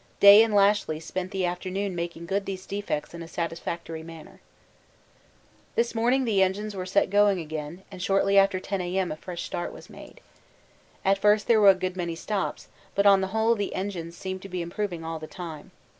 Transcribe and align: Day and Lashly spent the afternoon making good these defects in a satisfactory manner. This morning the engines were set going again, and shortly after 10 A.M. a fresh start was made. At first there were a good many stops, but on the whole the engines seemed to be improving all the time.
Day 0.19 0.41
and 0.41 0.51
Lashly 0.51 0.99
spent 0.99 1.29
the 1.29 1.45
afternoon 1.45 1.93
making 1.93 2.25
good 2.25 2.47
these 2.47 2.65
defects 2.65 3.13
in 3.13 3.21
a 3.21 3.27
satisfactory 3.27 4.01
manner. 4.01 4.41
This 5.75 5.93
morning 5.93 6.25
the 6.25 6.41
engines 6.41 6.75
were 6.75 6.87
set 6.87 7.11
going 7.11 7.39
again, 7.39 7.83
and 7.91 8.01
shortly 8.01 8.35
after 8.35 8.59
10 8.59 8.81
A.M. 8.81 9.11
a 9.11 9.15
fresh 9.15 9.43
start 9.43 9.71
was 9.71 9.91
made. 9.91 10.19
At 11.05 11.19
first 11.19 11.45
there 11.45 11.61
were 11.61 11.69
a 11.69 11.75
good 11.75 11.95
many 11.95 12.15
stops, 12.15 12.67
but 12.95 13.05
on 13.05 13.21
the 13.21 13.27
whole 13.27 13.53
the 13.53 13.75
engines 13.75 14.17
seemed 14.17 14.41
to 14.41 14.49
be 14.49 14.63
improving 14.63 15.05
all 15.05 15.19
the 15.19 15.27
time. 15.27 15.69